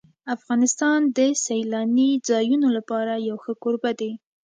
افغانستان 0.35 0.99
د 1.17 1.19
سیلاني 1.45 2.09
ځایونو 2.29 2.67
لپاره 2.77 3.13
یو 3.27 3.35
ښه 3.43 3.53
کوربه 3.63 3.91
دی. 3.99 4.11